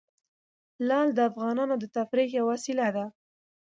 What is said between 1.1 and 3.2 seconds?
د افغانانو د تفریح یوه وسیله ده.